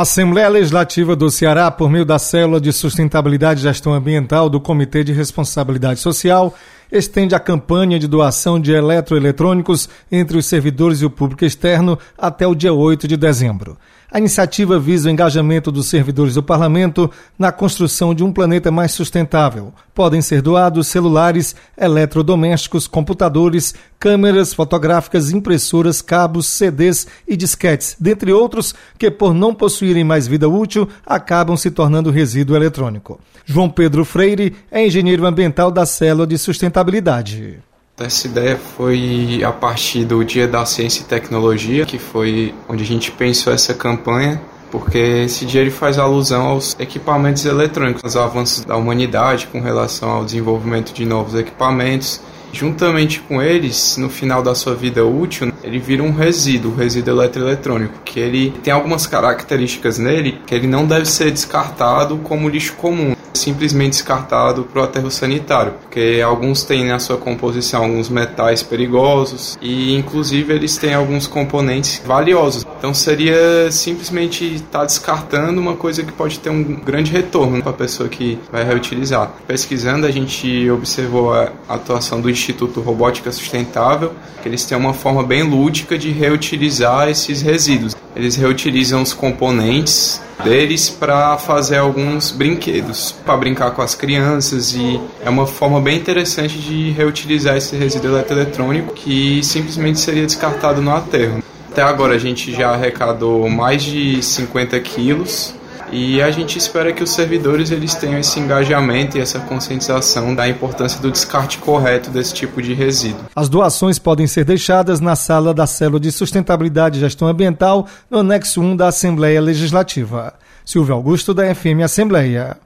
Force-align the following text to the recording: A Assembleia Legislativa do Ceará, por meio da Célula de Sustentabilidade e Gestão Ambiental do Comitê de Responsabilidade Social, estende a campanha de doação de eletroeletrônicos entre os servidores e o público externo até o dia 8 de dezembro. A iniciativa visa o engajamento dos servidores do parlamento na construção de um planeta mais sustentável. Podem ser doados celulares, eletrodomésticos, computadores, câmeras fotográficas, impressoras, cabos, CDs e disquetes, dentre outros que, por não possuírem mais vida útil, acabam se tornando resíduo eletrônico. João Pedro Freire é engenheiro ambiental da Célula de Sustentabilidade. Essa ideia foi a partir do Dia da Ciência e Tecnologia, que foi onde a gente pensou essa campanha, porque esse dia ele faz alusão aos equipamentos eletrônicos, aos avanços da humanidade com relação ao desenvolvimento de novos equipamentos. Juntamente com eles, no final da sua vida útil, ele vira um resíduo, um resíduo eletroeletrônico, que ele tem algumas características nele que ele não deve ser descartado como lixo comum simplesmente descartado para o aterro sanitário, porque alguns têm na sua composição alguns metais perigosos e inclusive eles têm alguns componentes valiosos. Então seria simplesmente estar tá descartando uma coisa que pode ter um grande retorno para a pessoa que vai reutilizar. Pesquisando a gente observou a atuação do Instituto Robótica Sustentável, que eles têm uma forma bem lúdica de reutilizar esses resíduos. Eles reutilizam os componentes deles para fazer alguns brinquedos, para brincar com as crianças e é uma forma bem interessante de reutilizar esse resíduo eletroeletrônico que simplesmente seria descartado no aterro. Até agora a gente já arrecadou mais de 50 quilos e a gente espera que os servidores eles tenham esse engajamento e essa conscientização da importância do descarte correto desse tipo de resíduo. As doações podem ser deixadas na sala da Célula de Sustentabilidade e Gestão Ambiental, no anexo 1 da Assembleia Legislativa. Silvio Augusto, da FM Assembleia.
A 0.00 0.02
Assembleia 0.02 0.48
Legislativa 0.48 1.14
do 1.14 1.30
Ceará, 1.30 1.70
por 1.70 1.90
meio 1.90 2.06
da 2.06 2.18
Célula 2.18 2.58
de 2.58 2.72
Sustentabilidade 2.72 3.60
e 3.60 3.64
Gestão 3.64 3.92
Ambiental 3.92 4.48
do 4.48 4.58
Comitê 4.58 5.04
de 5.04 5.12
Responsabilidade 5.12 6.00
Social, 6.00 6.54
estende 6.90 7.34
a 7.34 7.38
campanha 7.38 7.98
de 7.98 8.08
doação 8.08 8.58
de 8.58 8.72
eletroeletrônicos 8.72 9.90
entre 10.10 10.38
os 10.38 10.46
servidores 10.46 11.02
e 11.02 11.04
o 11.04 11.10
público 11.10 11.44
externo 11.44 11.98
até 12.16 12.46
o 12.46 12.54
dia 12.54 12.72
8 12.72 13.06
de 13.06 13.14
dezembro. 13.14 13.76
A 14.12 14.18
iniciativa 14.18 14.76
visa 14.76 15.08
o 15.08 15.12
engajamento 15.12 15.70
dos 15.70 15.86
servidores 15.86 16.34
do 16.34 16.42
parlamento 16.42 17.08
na 17.38 17.52
construção 17.52 18.12
de 18.12 18.24
um 18.24 18.32
planeta 18.32 18.68
mais 18.68 18.90
sustentável. 18.90 19.72
Podem 19.94 20.20
ser 20.20 20.42
doados 20.42 20.88
celulares, 20.88 21.54
eletrodomésticos, 21.78 22.88
computadores, 22.88 23.72
câmeras 24.00 24.52
fotográficas, 24.52 25.30
impressoras, 25.30 26.02
cabos, 26.02 26.46
CDs 26.46 27.06
e 27.28 27.36
disquetes, 27.36 27.96
dentre 28.00 28.32
outros 28.32 28.74
que, 28.98 29.12
por 29.12 29.32
não 29.32 29.54
possuírem 29.54 30.02
mais 30.02 30.26
vida 30.26 30.48
útil, 30.48 30.88
acabam 31.06 31.56
se 31.56 31.70
tornando 31.70 32.10
resíduo 32.10 32.56
eletrônico. 32.56 33.20
João 33.46 33.70
Pedro 33.70 34.04
Freire 34.04 34.56
é 34.72 34.84
engenheiro 34.84 35.24
ambiental 35.24 35.70
da 35.70 35.86
Célula 35.86 36.26
de 36.26 36.36
Sustentabilidade. 36.36 37.60
Essa 38.00 38.26
ideia 38.26 38.56
foi 38.56 39.42
a 39.44 39.52
partir 39.52 40.06
do 40.06 40.24
Dia 40.24 40.48
da 40.48 40.64
Ciência 40.64 41.02
e 41.02 41.04
Tecnologia, 41.04 41.84
que 41.84 41.98
foi 41.98 42.54
onde 42.66 42.82
a 42.82 42.86
gente 42.86 43.12
pensou 43.12 43.52
essa 43.52 43.74
campanha, 43.74 44.40
porque 44.70 44.96
esse 44.96 45.44
dia 45.44 45.60
ele 45.60 45.70
faz 45.70 45.98
alusão 45.98 46.46
aos 46.46 46.74
equipamentos 46.80 47.44
eletrônicos, 47.44 48.02
aos 48.02 48.16
avanços 48.16 48.64
da 48.64 48.74
humanidade 48.74 49.48
com 49.48 49.60
relação 49.60 50.08
ao 50.08 50.24
desenvolvimento 50.24 50.94
de 50.94 51.04
novos 51.04 51.34
equipamentos. 51.34 52.22
Juntamente 52.52 53.20
com 53.20 53.40
eles, 53.40 53.96
no 53.96 54.08
final 54.08 54.42
da 54.42 54.54
sua 54.54 54.74
vida 54.74 55.04
útil, 55.04 55.52
ele 55.62 55.78
vira 55.78 56.02
um 56.02 56.12
resíduo, 56.12 56.72
um 56.72 56.76
resíduo 56.76 57.14
eletroeletrônico, 57.14 58.00
que 58.04 58.18
ele 58.18 58.50
tem 58.62 58.72
algumas 58.72 59.06
características 59.06 59.98
nele 59.98 60.38
que 60.46 60.54
ele 60.54 60.66
não 60.66 60.86
deve 60.86 61.06
ser 61.06 61.30
descartado 61.30 62.18
como 62.18 62.48
lixo 62.48 62.74
comum 62.74 63.14
simplesmente 63.40 63.92
descartado 63.92 64.64
para 64.64 64.82
o 64.82 64.84
aterro 64.84 65.10
sanitário, 65.10 65.72
porque 65.80 66.20
alguns 66.24 66.62
têm 66.62 66.86
na 66.86 66.98
sua 66.98 67.16
composição 67.16 67.84
alguns 67.84 68.08
metais 68.08 68.62
perigosos 68.62 69.58
e 69.60 69.94
inclusive 69.96 70.52
eles 70.52 70.76
têm 70.76 70.94
alguns 70.94 71.26
componentes 71.26 72.02
valiosos. 72.04 72.66
Então 72.80 72.94
seria 72.94 73.70
simplesmente 73.70 74.54
estar 74.54 74.78
tá 74.78 74.84
descartando 74.86 75.60
uma 75.60 75.76
coisa 75.76 76.02
que 76.02 76.10
pode 76.10 76.38
ter 76.38 76.48
um 76.48 76.62
grande 76.64 77.12
retorno 77.12 77.60
para 77.62 77.72
a 77.72 77.74
pessoa 77.74 78.08
que 78.08 78.38
vai 78.50 78.64
reutilizar. 78.64 79.30
Pesquisando 79.46 80.06
a 80.06 80.10
gente 80.10 80.70
observou 80.70 81.34
a 81.34 81.52
atuação 81.68 82.22
do 82.22 82.30
Instituto 82.30 82.80
Robótica 82.80 83.30
Sustentável, 83.30 84.12
que 84.42 84.48
eles 84.48 84.64
têm 84.64 84.78
uma 84.78 84.94
forma 84.94 85.22
bem 85.22 85.42
lúdica 85.42 85.98
de 85.98 86.10
reutilizar 86.10 87.10
esses 87.10 87.42
resíduos. 87.42 87.94
Eles 88.16 88.34
reutilizam 88.34 89.02
os 89.02 89.12
componentes 89.12 90.18
deles 90.42 90.88
para 90.88 91.36
fazer 91.36 91.76
alguns 91.76 92.30
brinquedos, 92.30 93.12
para 93.26 93.36
brincar 93.36 93.72
com 93.72 93.82
as 93.82 93.94
crianças 93.94 94.72
e 94.72 94.98
é 95.22 95.28
uma 95.28 95.46
forma 95.46 95.82
bem 95.82 95.98
interessante 95.98 96.56
de 96.56 96.92
reutilizar 96.92 97.58
esse 97.58 97.76
resíduo 97.76 98.12
eletroeletrônico 98.12 98.94
que 98.94 99.42
simplesmente 99.44 100.00
seria 100.00 100.24
descartado 100.24 100.80
no 100.80 100.96
aterro. 100.96 101.42
Até 101.70 101.82
agora 101.82 102.14
a 102.14 102.18
gente 102.18 102.52
já 102.52 102.70
arrecadou 102.70 103.48
mais 103.48 103.82
de 103.82 104.20
50 104.22 104.78
quilos 104.80 105.54
e 105.92 106.20
a 106.20 106.30
gente 106.30 106.58
espera 106.58 106.92
que 106.92 107.02
os 107.02 107.10
servidores 107.10 107.70
eles 107.70 107.94
tenham 107.94 108.18
esse 108.18 108.38
engajamento 108.38 109.16
e 109.16 109.20
essa 109.20 109.38
conscientização 109.40 110.34
da 110.34 110.48
importância 110.48 111.00
do 111.00 111.10
descarte 111.10 111.58
correto 111.58 112.10
desse 112.10 112.34
tipo 112.34 112.60
de 112.60 112.74
resíduo. 112.74 113.24
As 113.34 113.48
doações 113.48 113.98
podem 113.98 114.26
ser 114.26 114.44
deixadas 114.44 115.00
na 115.00 115.14
sala 115.14 115.54
da 115.54 115.66
Célula 115.66 116.00
de 116.00 116.10
Sustentabilidade 116.10 116.98
e 116.98 117.00
Gestão 117.00 117.28
Ambiental, 117.28 117.86
no 118.10 118.18
anexo 118.18 118.60
1 118.60 118.76
da 118.76 118.88
Assembleia 118.88 119.40
Legislativa. 119.40 120.34
Silvio 120.64 120.94
Augusto, 120.94 121.32
da 121.32 121.54
FM 121.54 121.82
Assembleia. 121.84 122.56